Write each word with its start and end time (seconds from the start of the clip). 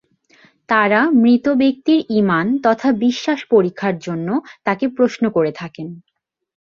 তাঁরা 0.69 1.01
মৃত 1.15 1.45
ব্যক্তির 1.53 1.99
ঈমান 2.19 2.45
তথা 2.63 2.89
বিশ্বাস 2.97 3.39
পরীক্ষার 3.49 3.95
জন্য 3.99 4.27
তাকে 4.63 4.85
প্রশ্ন 4.97 5.23
করে 5.29 5.51
থাকেন। 5.51 5.87